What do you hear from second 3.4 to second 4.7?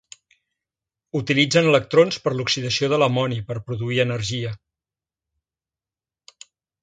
per produir energia.